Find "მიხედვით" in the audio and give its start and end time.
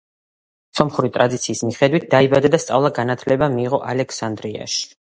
1.69-2.09